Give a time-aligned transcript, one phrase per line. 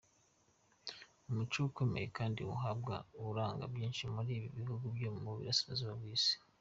[1.27, 2.95] Umuco ukomeye kandi wubahwa
[3.29, 6.35] uranga byinshi muri ibi bihugu byo mu burasirazuba bw’Isi.